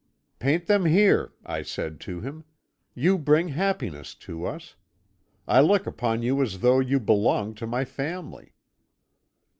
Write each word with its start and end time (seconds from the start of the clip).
"'Paint 0.39 0.65
them 0.65 0.85
here,' 0.85 1.31
I 1.45 1.61
said 1.61 1.99
to 1.99 2.21
him, 2.21 2.43
'you 2.95 3.19
bring 3.19 3.49
happiness 3.49 4.15
to 4.15 4.45
us. 4.47 4.75
I 5.47 5.61
look 5.61 5.85
upon 5.85 6.23
you 6.23 6.41
as 6.41 6.61
though 6.61 6.79
you 6.79 6.99
belonged 6.99 7.57
to 7.57 7.67
my 7.67 7.85
family.' 7.85 8.55